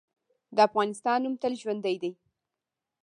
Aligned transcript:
د 0.55 0.57
افغانستان 0.67 1.17
نوم 1.23 1.35
تل 1.41 1.53
ژوندی 1.61 1.95
دی. 2.01 2.11